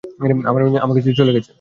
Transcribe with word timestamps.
আমার 0.49 0.61
মেয়ে 0.63 0.83
আমাকে 0.85 0.99
ছেড়ে 1.03 1.19
চলে 1.19 1.35
গেছে! 1.35 1.49